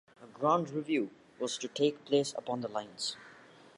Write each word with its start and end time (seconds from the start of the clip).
A 0.19 0.25
grand 0.25 0.71
review 0.71 1.11
was 1.37 1.59
to 1.59 1.67
take 1.67 2.05
place 2.05 2.33
upon 2.35 2.61
the 2.61 2.67
lines. 2.67 3.17